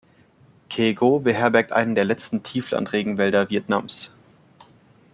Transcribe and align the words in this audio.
Ke-Go 0.71 1.19
beherbergt 1.19 1.71
einen 1.73 1.93
der 1.93 2.05
letzten 2.05 2.41
Tieflandregenwälder 2.41 3.51
Vietnams. 3.51 4.09